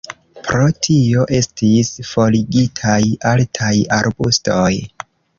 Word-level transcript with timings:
Pro 0.45 0.67
tio 0.85 1.25
estis 1.39 1.91
forigitaj 2.11 2.97
altaj 3.33 3.73
arbustoj. 3.99 4.71